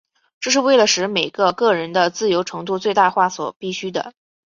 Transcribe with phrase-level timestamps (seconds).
[0.39, 4.13] 这是为了使每个个人的自由程度最大化所必需的。